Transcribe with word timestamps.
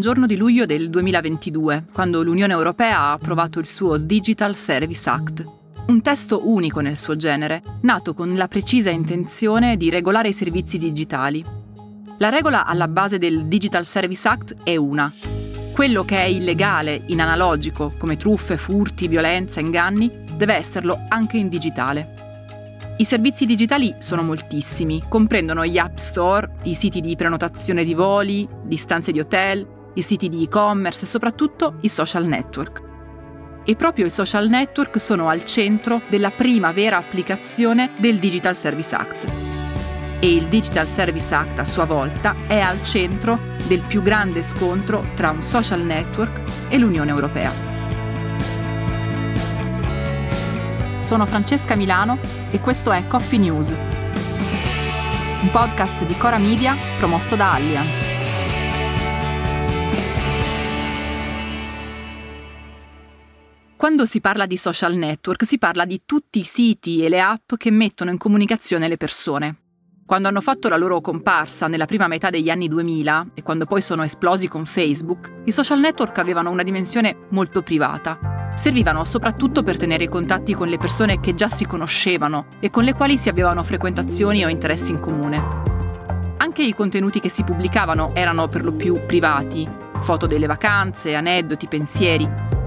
un 0.00 0.06
giorno 0.06 0.24
di 0.24 0.38
luglio 0.38 0.64
del 0.64 0.88
2022, 0.88 1.88
quando 1.92 2.22
l'Unione 2.22 2.54
Europea 2.54 3.00
ha 3.00 3.12
approvato 3.12 3.58
il 3.58 3.66
suo 3.66 3.98
Digital 3.98 4.56
Service 4.56 5.10
Act, 5.10 5.44
un 5.88 6.00
testo 6.00 6.48
unico 6.48 6.80
nel 6.80 6.96
suo 6.96 7.16
genere, 7.16 7.62
nato 7.82 8.14
con 8.14 8.34
la 8.34 8.48
precisa 8.48 8.88
intenzione 8.88 9.76
di 9.76 9.90
regolare 9.90 10.28
i 10.28 10.32
servizi 10.32 10.78
digitali. 10.78 11.44
La 12.16 12.30
regola 12.30 12.64
alla 12.64 12.88
base 12.88 13.18
del 13.18 13.44
Digital 13.44 13.84
Service 13.84 14.26
Act 14.26 14.56
è 14.64 14.74
una. 14.76 15.12
Quello 15.72 16.02
che 16.06 16.16
è 16.16 16.24
illegale 16.24 17.02
in 17.08 17.20
analogico, 17.20 17.92
come 17.98 18.16
truffe, 18.16 18.56
furti, 18.56 19.06
violenza, 19.06 19.60
inganni, 19.60 20.10
deve 20.34 20.54
esserlo 20.54 21.04
anche 21.08 21.36
in 21.36 21.50
digitale. 21.50 22.94
I 22.96 23.04
servizi 23.04 23.44
digitali 23.44 23.96
sono 23.98 24.22
moltissimi, 24.22 25.02
comprendono 25.06 25.66
gli 25.66 25.76
app 25.76 25.98
store, 25.98 26.52
i 26.62 26.74
siti 26.74 27.02
di 27.02 27.16
prenotazione 27.16 27.84
di 27.84 27.92
voli, 27.92 28.48
di 28.64 28.76
stanze 28.78 29.12
di 29.12 29.20
hotel, 29.20 29.78
i 30.00 30.02
siti 30.02 30.28
di 30.28 30.44
e-commerce 30.44 31.04
e 31.04 31.08
soprattutto 31.08 31.76
i 31.82 31.88
social 31.88 32.24
network. 32.24 32.88
E 33.64 33.76
proprio 33.76 34.06
i 34.06 34.10
social 34.10 34.48
network 34.48 34.98
sono 34.98 35.28
al 35.28 35.44
centro 35.44 36.02
della 36.08 36.30
prima 36.30 36.72
vera 36.72 36.96
applicazione 36.96 37.92
del 37.98 38.18
Digital 38.18 38.56
Service 38.56 38.94
Act. 38.94 39.32
E 40.18 40.34
il 40.34 40.46
Digital 40.46 40.88
Service 40.88 41.34
Act 41.34 41.58
a 41.58 41.64
sua 41.64 41.84
volta 41.84 42.34
è 42.46 42.58
al 42.58 42.82
centro 42.82 43.38
del 43.66 43.82
più 43.82 44.02
grande 44.02 44.42
scontro 44.42 45.04
tra 45.14 45.30
un 45.30 45.42
social 45.42 45.82
network 45.82 46.68
e 46.68 46.78
l'Unione 46.78 47.10
Europea. 47.10 47.52
Sono 50.98 51.26
Francesca 51.26 51.76
Milano 51.76 52.18
e 52.50 52.60
questo 52.60 52.92
è 52.92 53.06
Coffee 53.06 53.38
News, 53.38 53.72
un 55.42 55.50
podcast 55.50 56.04
di 56.04 56.16
Cora 56.16 56.38
Media 56.38 56.76
promosso 56.98 57.36
da 57.36 57.52
Allianz. 57.52 58.29
Quando 63.80 64.04
si 64.04 64.20
parla 64.20 64.44
di 64.44 64.58
social 64.58 64.94
network 64.94 65.46
si 65.46 65.56
parla 65.56 65.86
di 65.86 66.02
tutti 66.04 66.40
i 66.40 66.44
siti 66.44 67.02
e 67.02 67.08
le 67.08 67.22
app 67.22 67.54
che 67.56 67.70
mettono 67.70 68.10
in 68.10 68.18
comunicazione 68.18 68.88
le 68.88 68.98
persone. 68.98 69.56
Quando 70.04 70.28
hanno 70.28 70.42
fatto 70.42 70.68
la 70.68 70.76
loro 70.76 71.00
comparsa 71.00 71.66
nella 71.66 71.86
prima 71.86 72.06
metà 72.06 72.28
degli 72.28 72.50
anni 72.50 72.68
2000 72.68 73.28
e 73.32 73.42
quando 73.42 73.64
poi 73.64 73.80
sono 73.80 74.02
esplosi 74.02 74.48
con 74.48 74.66
Facebook, 74.66 75.32
i 75.46 75.52
social 75.52 75.80
network 75.80 76.18
avevano 76.18 76.50
una 76.50 76.62
dimensione 76.62 77.26
molto 77.30 77.62
privata 77.62 78.52
servivano 78.54 79.06
soprattutto 79.06 79.62
per 79.62 79.78
tenere 79.78 80.04
i 80.04 80.08
contatti 80.08 80.52
con 80.52 80.68
le 80.68 80.76
persone 80.76 81.18
che 81.18 81.34
già 81.34 81.48
si 81.48 81.64
conoscevano 81.64 82.48
e 82.60 82.68
con 82.68 82.84
le 82.84 82.92
quali 82.92 83.16
si 83.16 83.30
avevano 83.30 83.62
frequentazioni 83.62 84.44
o 84.44 84.50
interessi 84.50 84.90
in 84.90 85.00
comune. 85.00 85.42
Anche 86.36 86.62
i 86.62 86.74
contenuti 86.74 87.18
che 87.18 87.30
si 87.30 87.44
pubblicavano 87.44 88.14
erano 88.14 88.46
per 88.48 88.62
lo 88.62 88.72
più 88.72 89.06
privati, 89.06 89.66
foto 90.00 90.26
delle 90.26 90.46
vacanze, 90.46 91.14
aneddoti, 91.14 91.66
pensieri. 91.66 92.59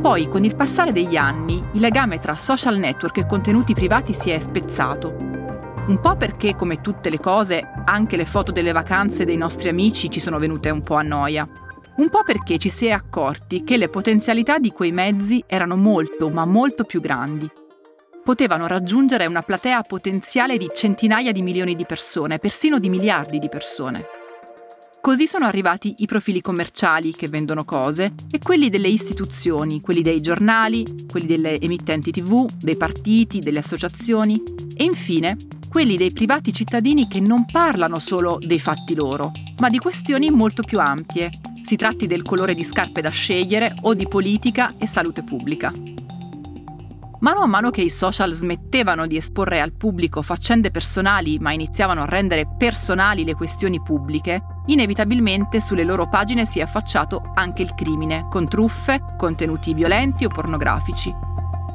Poi, 0.00 0.28
con 0.28 0.44
il 0.44 0.56
passare 0.56 0.92
degli 0.92 1.16
anni, 1.16 1.62
il 1.72 1.80
legame 1.80 2.18
tra 2.18 2.34
social 2.34 2.78
network 2.78 3.18
e 3.18 3.26
contenuti 3.26 3.74
privati 3.74 4.12
si 4.12 4.30
è 4.30 4.38
spezzato. 4.38 5.16
Un 5.88 5.98
po' 6.00 6.16
perché, 6.16 6.54
come 6.54 6.80
tutte 6.80 7.10
le 7.10 7.18
cose, 7.18 7.62
anche 7.84 8.16
le 8.16 8.24
foto 8.24 8.52
delle 8.52 8.72
vacanze 8.72 9.24
dei 9.24 9.36
nostri 9.36 9.68
amici 9.68 10.10
ci 10.10 10.20
sono 10.20 10.38
venute 10.38 10.70
un 10.70 10.82
po' 10.82 10.96
a 10.96 11.02
noia 11.02 11.48
un 11.98 12.08
po' 12.10 12.22
perché 12.22 12.58
ci 12.58 12.68
si 12.68 12.86
è 12.86 12.90
accorti 12.90 13.64
che 13.64 13.76
le 13.76 13.88
potenzialità 13.88 14.58
di 14.58 14.70
quei 14.70 14.92
mezzi 14.92 15.42
erano 15.46 15.74
molto, 15.74 16.30
ma 16.30 16.44
molto 16.44 16.84
più 16.84 17.00
grandi. 17.00 17.50
Potevano 18.22 18.68
raggiungere 18.68 19.26
una 19.26 19.42
platea 19.42 19.82
potenziale 19.82 20.56
di 20.58 20.70
centinaia 20.72 21.32
di 21.32 21.42
milioni 21.42 21.74
di 21.74 21.84
persone, 21.84 22.38
persino 22.38 22.78
di 22.78 22.88
miliardi 22.88 23.38
di 23.38 23.48
persone. 23.48 24.06
Così 25.08 25.26
sono 25.26 25.46
arrivati 25.46 25.94
i 26.00 26.06
profili 26.06 26.42
commerciali 26.42 27.14
che 27.14 27.28
vendono 27.28 27.64
cose 27.64 28.12
e 28.30 28.38
quelli 28.38 28.68
delle 28.68 28.88
istituzioni, 28.88 29.80
quelli 29.80 30.02
dei 30.02 30.20
giornali, 30.20 31.06
quelli 31.08 31.24
delle 31.24 31.58
emittenti 31.58 32.10
tv, 32.10 32.46
dei 32.60 32.76
partiti, 32.76 33.38
delle 33.38 33.60
associazioni 33.60 34.38
e 34.76 34.84
infine 34.84 35.38
quelli 35.70 35.96
dei 35.96 36.12
privati 36.12 36.52
cittadini 36.52 37.08
che 37.08 37.20
non 37.20 37.46
parlano 37.46 37.98
solo 37.98 38.36
dei 38.38 38.58
fatti 38.58 38.94
loro, 38.94 39.32
ma 39.60 39.70
di 39.70 39.78
questioni 39.78 40.28
molto 40.28 40.62
più 40.62 40.78
ampie, 40.78 41.30
si 41.62 41.76
tratti 41.76 42.06
del 42.06 42.20
colore 42.20 42.52
di 42.52 42.62
scarpe 42.62 43.00
da 43.00 43.08
scegliere 43.08 43.76
o 43.84 43.94
di 43.94 44.06
politica 44.06 44.74
e 44.76 44.86
salute 44.86 45.22
pubblica. 45.22 45.72
Mano 47.20 47.40
a 47.40 47.46
mano 47.46 47.70
che 47.70 47.80
i 47.80 47.90
social 47.90 48.32
smettevano 48.32 49.08
di 49.08 49.16
esporre 49.16 49.60
al 49.60 49.72
pubblico 49.72 50.22
faccende 50.22 50.70
personali 50.70 51.40
ma 51.40 51.52
iniziavano 51.52 52.02
a 52.02 52.06
rendere 52.06 52.46
personali 52.46 53.24
le 53.24 53.34
questioni 53.34 53.82
pubbliche, 53.82 54.40
inevitabilmente 54.66 55.60
sulle 55.60 55.82
loro 55.82 56.08
pagine 56.08 56.44
si 56.44 56.60
è 56.60 56.62
affacciato 56.62 57.32
anche 57.34 57.62
il 57.62 57.74
crimine, 57.74 58.28
con 58.30 58.46
truffe, 58.46 59.02
contenuti 59.16 59.74
violenti 59.74 60.26
o 60.26 60.28
pornografici. 60.28 61.12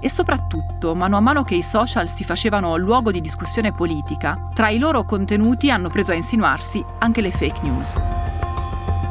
E 0.00 0.08
soprattutto, 0.08 0.94
mano 0.94 1.16
a 1.16 1.20
mano 1.20 1.42
che 1.42 1.56
i 1.56 1.62
social 1.62 2.08
si 2.08 2.22
facevano 2.22 2.76
luogo 2.76 3.10
di 3.10 3.20
discussione 3.20 3.72
politica, 3.72 4.48
tra 4.54 4.68
i 4.68 4.78
loro 4.78 5.04
contenuti 5.04 5.72
hanno 5.72 5.88
preso 5.88 6.12
a 6.12 6.16
insinuarsi 6.16 6.84
anche 7.00 7.20
le 7.20 7.32
fake 7.32 7.62
news. 7.62 7.94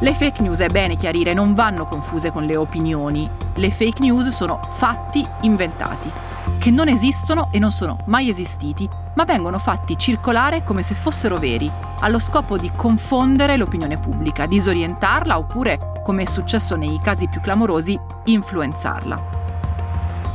Le 0.02 0.14
fake 0.14 0.42
news, 0.42 0.58
è 0.58 0.66
bene 0.66 0.96
chiarire, 0.96 1.32
non 1.32 1.54
vanno 1.54 1.86
confuse 1.86 2.32
con 2.32 2.44
le 2.44 2.56
opinioni. 2.56 3.30
Le 3.54 3.70
fake 3.70 4.02
news 4.02 4.30
sono 4.30 4.60
fatti 4.66 5.24
inventati, 5.42 6.10
che 6.58 6.72
non 6.72 6.88
esistono 6.88 7.50
e 7.52 7.60
non 7.60 7.70
sono 7.70 7.98
mai 8.06 8.28
esistiti, 8.28 8.88
ma 9.14 9.24
vengono 9.24 9.60
fatti 9.60 9.96
circolare 9.96 10.64
come 10.64 10.82
se 10.82 10.96
fossero 10.96 11.38
veri, 11.38 11.70
allo 12.00 12.18
scopo 12.18 12.58
di 12.58 12.72
confondere 12.74 13.56
l'opinione 13.56 13.96
pubblica, 13.96 14.46
disorientarla 14.46 15.38
oppure, 15.38 16.00
come 16.02 16.24
è 16.24 16.26
successo 16.26 16.74
nei 16.74 16.98
casi 17.00 17.28
più 17.28 17.40
clamorosi, 17.40 17.96
influenzarla. 18.24 19.22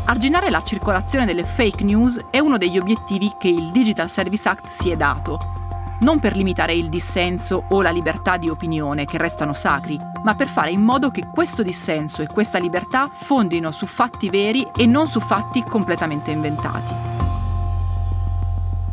Arginare 0.05 0.49
la 0.49 0.63
circolazione 0.63 1.25
delle 1.25 1.43
fake 1.43 1.83
news 1.83 2.23
è 2.29 2.39
uno 2.39 2.57
degli 2.57 2.77
obiettivi 2.77 3.33
che 3.37 3.49
il 3.49 3.71
Digital 3.71 4.09
Service 4.09 4.47
Act 4.47 4.69
si 4.69 4.91
è 4.91 4.95
dato 4.95 5.57
non 6.01 6.19
per 6.19 6.35
limitare 6.35 6.73
il 6.73 6.89
dissenso 6.89 7.65
o 7.69 7.81
la 7.81 7.89
libertà 7.89 8.37
di 8.37 8.49
opinione, 8.49 9.05
che 9.05 9.17
restano 9.17 9.53
sacri, 9.53 9.97
ma 10.23 10.35
per 10.35 10.47
fare 10.47 10.71
in 10.71 10.81
modo 10.81 11.09
che 11.09 11.27
questo 11.33 11.63
dissenso 11.63 12.21
e 12.21 12.27
questa 12.27 12.59
libertà 12.59 13.09
fondino 13.09 13.71
su 13.71 13.85
fatti 13.85 14.29
veri 14.29 14.67
e 14.75 14.85
non 14.85 15.07
su 15.07 15.19
fatti 15.19 15.63
completamente 15.63 16.31
inventati. 16.31 16.93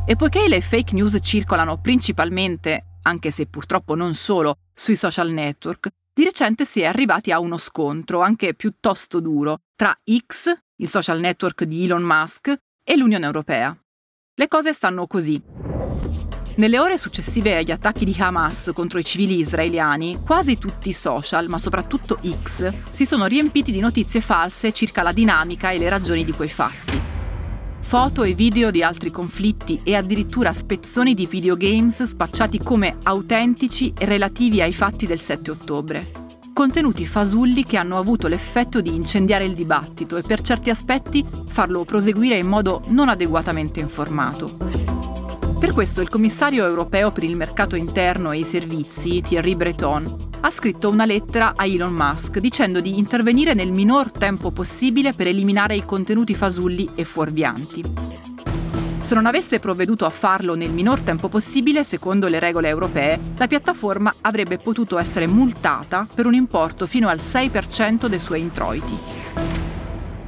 E 0.07 0.17
poiché 0.17 0.49
le 0.49 0.61
fake 0.61 0.95
news 0.95 1.19
circolano 1.23 1.79
principalmente, 1.79 2.99
anche 3.03 3.31
se 3.31 3.47
purtroppo 3.47 3.95
non 3.95 4.15
solo, 4.15 4.59
sui 4.75 4.97
social 4.97 5.31
network, 5.31 5.89
di 6.13 6.25
recente 6.25 6.65
si 6.65 6.81
è 6.81 6.87
arrivati 6.87 7.33
a 7.33 7.41
uno 7.41 7.57
scontro, 7.57 8.21
anche 8.21 8.55
piuttosto 8.55 9.21
duro, 9.21 9.61
tra 9.75 9.97
X, 10.27 10.53
il 10.77 10.89
social 10.89 11.21
network 11.21 11.65
di 11.65 11.85
Elon 11.85 12.03
Musk, 12.03 12.55
e 12.85 12.97
l'Unione 12.97 13.25
Europea. 13.25 13.77
Le 14.35 14.49
cose 14.49 14.73
stanno 14.73 15.07
così. 15.07 15.43
Nelle 16.57 16.79
ore 16.79 16.99
successive 16.99 17.57
agli 17.57 17.73
attacchi 17.73 18.05
di 18.05 18.15
Hamas 18.17 18.71
contro 18.73 19.01
i 19.01 19.05
civili 19.05 19.39
israeliani, 19.39 20.21
quasi 20.25 20.57
tutti 20.57 20.91
i 20.91 20.93
social, 20.93 21.49
ma 21.49 21.59
soprattutto 21.59 22.17
X, 22.45 22.71
si 22.93 23.05
sono 23.05 23.27
riempiti 23.27 23.73
di 23.73 23.81
notizie 23.81 24.21
false 24.21 24.73
circa 24.73 25.03
la 25.03 25.11
dinamica 25.11 25.71
e 25.71 25.79
le 25.79 25.89
ragioni 25.89 26.25
di 26.25 26.31
quei 26.31 26.49
fatti. 26.49 27.01
Foto 27.81 28.23
e 28.23 28.35
video 28.35 28.71
di 28.71 28.85
altri 28.85 29.11
conflitti 29.11 29.81
e 29.83 29.97
addirittura 29.97 30.53
spezzoni 30.53 31.15
di 31.15 31.27
videogames 31.27 32.05
spacciati 32.05 32.61
come 32.61 32.99
autentici 33.03 33.93
e 33.99 34.05
relativi 34.05 34.61
ai 34.61 34.73
fatti 34.73 35.07
del 35.07 35.19
7 35.19 35.51
ottobre. 35.51 36.13
Contenuti 36.53 37.05
fasulli 37.05 37.65
che 37.65 37.79
hanno 37.79 37.99
avuto 37.99 38.29
l'effetto 38.29 38.81
di 38.81 38.95
incendiare 38.95 39.45
il 39.45 39.55
dibattito 39.55 40.17
e 40.17 40.23
per 40.23 40.41
certi 40.41 40.71
aspetti 40.71 41.27
farlo 41.49 41.85
proseguire 41.85 42.39
in 42.39 42.47
modo 42.47 42.81
non 42.87 43.09
adeguatamente 43.09 43.81
informato. 43.81 44.84
Per 45.65 45.73
questo 45.73 46.03
il 46.03 46.11
commissario 46.11 46.67
europeo 46.67 47.11
per 47.11 47.25
il 47.25 47.37
mercato 47.37 47.75
interno 47.75 48.33
e 48.33 48.37
i 48.41 48.45
servizi, 48.45 49.23
Thierry 49.23 49.55
Breton, 49.55 50.15
ha 50.41 50.51
scritto 50.51 50.91
una 50.91 51.07
lettera 51.07 51.55
a 51.57 51.65
Elon 51.65 51.95
Musk 51.95 52.39
dicendo 52.39 52.83
di 52.83 52.99
intervenire 52.99 53.55
nel 53.55 53.73
minor 53.73 54.13
tempo 54.13 54.51
possibile 54.51 55.15
per 55.15 55.27
eliminare 55.27 55.75
i 55.75 55.87
contenuti 55.87 56.35
fasulli 56.35 56.91
e 56.95 57.05
fuorvianti. 57.05 57.83
Se 59.01 59.15
non 59.15 59.25
avesse 59.25 59.59
provveduto 59.59 60.05
a 60.05 60.11
farlo 60.11 60.55
nel 60.55 60.71
minor 60.71 61.01
tempo 61.01 61.29
possibile, 61.29 61.83
secondo 61.83 62.29
le 62.29 62.41
regole 62.41 62.69
europee, 62.69 63.19
la 63.39 63.47
piattaforma 63.47 64.17
avrebbe 64.21 64.59
potuto 64.59 64.99
essere 64.99 65.27
multata 65.27 66.07
per 66.15 66.27
un 66.27 66.35
importo 66.35 66.87
fino 66.87 67.09
al 67.09 67.21
6% 67.21 68.05
dei 68.05 68.21
suoi 68.21 68.43
introiti. 68.43 69.54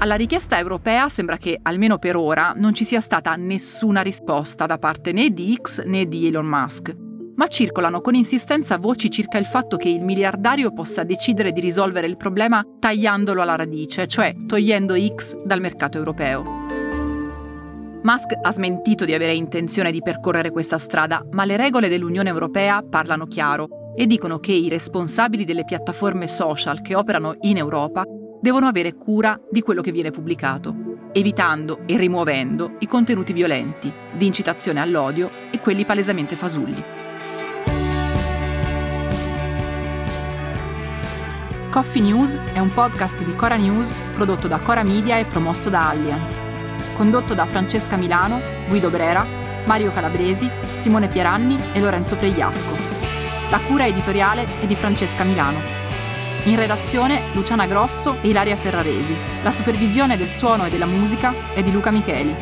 Alla 0.07 0.15
richiesta 0.15 0.57
europea 0.57 1.09
sembra 1.09 1.37
che, 1.37 1.59
almeno 1.61 1.99
per 1.99 2.15
ora, 2.15 2.53
non 2.55 2.75
ci 2.75 2.85
sia 2.85 3.01
stata 3.01 3.35
nessuna 3.35 4.03
risposta 4.03 4.65
da 4.65 4.79
parte 4.79 5.11
né 5.11 5.31
di 5.31 5.59
X 5.61 5.83
né 5.83 6.07
di 6.07 6.29
Elon 6.29 6.47
Musk. 6.47 6.95
Ma 7.35 7.49
circolano 7.49 8.01
con 8.01 8.15
insistenza 8.15 8.79
voci 8.79 9.11
circa 9.11 9.37
il 9.37 9.47
fatto 9.47 9.77
che 9.77 9.89
il 9.89 10.05
miliardario 10.05 10.73
possa 10.73 11.03
decidere 11.03 11.51
di 11.51 11.61
risolvere 11.61 12.07
il 12.07 12.17
problema 12.17 12.65
tagliandolo 12.79 13.43
alla 13.43 13.57
radice, 13.57 14.07
cioè 14.07 14.33
togliendo 14.47 14.95
X 14.97 15.43
dal 15.43 15.59
mercato 15.59 15.99
europeo. 15.99 16.45
Musk 18.05 18.33
ha 18.41 18.53
smentito 18.53 19.05
di 19.05 19.13
avere 19.13 19.35
intenzione 19.35 19.91
di 19.91 20.03
percorrere 20.03 20.53
questa 20.53 20.79
strada, 20.79 21.27
ma 21.33 21.45
le 21.45 21.57
regole 21.57 21.89
dell'Unione 21.89 22.29
Europea 22.29 22.81
parlano 22.89 23.27
chiaro 23.27 23.93
e 23.97 24.07
dicono 24.07 24.39
che 24.39 24.53
i 24.53 24.69
responsabili 24.69 25.45
delle 25.45 25.65
piattaforme 25.65 26.29
social 26.29 26.81
che 26.81 26.95
operano 26.95 27.35
in 27.41 27.57
Europa 27.57 28.05
devono 28.41 28.67
avere 28.67 28.95
cura 28.95 29.39
di 29.51 29.63
quello 29.63 29.83
che 29.83 29.93
viene 29.93 30.11
pubblicato, 30.11 30.75
evitando 31.13 31.81
e 31.87 31.97
rimuovendo 31.97 32.77
i 32.81 32.87
contenuti 32.87 33.33
violenti, 33.33 33.93
di 34.17 34.27
incitazione 34.27 34.81
all'odio 34.81 35.31
e 35.51 35.61
quelli 35.61 35.85
palesemente 35.85 36.37
fasulli. 36.37 36.83
Coffee 41.71 42.01
News 42.01 42.39
è 42.55 42.59
un 42.59 42.73
podcast 42.73 43.23
di 43.23 43.35
Cora 43.35 43.57
News 43.57 43.93
prodotto 44.15 44.49
da 44.49 44.61
Cora 44.61 44.83
Media 44.83 45.19
e 45.19 45.27
promosso 45.27 45.69
da 45.69 45.91
Allianz. 45.91 46.41
Condotto 46.95 47.35
da 47.35 47.45
Francesca 47.45 47.97
Milano, 47.97 48.41
Guido 48.69 48.89
Brera, 48.89 49.27
Mario 49.67 49.93
Calabresi, 49.93 50.51
Simone 50.77 51.09
Pieranni 51.09 51.59
e 51.75 51.81
Lorenzo 51.81 52.17
Pregliasco. 52.17 52.75
La 53.51 53.61
cura 53.61 53.87
editoriale 53.87 54.47
è 54.61 54.67
di 54.67 54.75
Francesca 54.75 55.23
Milano. 55.25 55.86
In 56.47 56.55
redazione 56.55 57.23
Luciana 57.33 57.67
Grosso 57.67 58.19
e 58.23 58.29
Ilaria 58.29 58.55
Ferraresi. 58.55 59.17
La 59.43 59.51
supervisione 59.51 60.17
del 60.17 60.29
suono 60.29 60.65
e 60.65 60.71
della 60.71 60.87
musica 60.87 61.35
è 61.53 61.61
di 61.61 61.73
Luca 61.73 61.91
Micheli. 61.91 62.33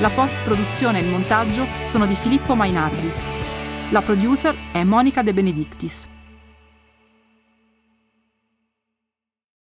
La 0.00 0.10
post-produzione 0.10 0.98
e 0.98 1.02
il 1.04 1.08
montaggio 1.08 1.66
sono 1.84 2.04
di 2.04 2.14
Filippo 2.14 2.54
Mainardi. 2.54 3.10
La 3.92 4.02
producer 4.02 4.54
è 4.72 4.84
Monica 4.84 5.22
De 5.22 5.32
Benedictis. 5.32 6.06